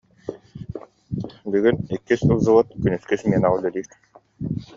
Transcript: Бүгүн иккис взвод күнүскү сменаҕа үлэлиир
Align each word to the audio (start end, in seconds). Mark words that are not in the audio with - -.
Бүгүн 1.55 1.77
иккис 1.97 2.21
взвод 2.35 2.67
күнүскү 2.81 3.15
сменаҕа 3.21 3.49
үлэлиир 3.55 3.87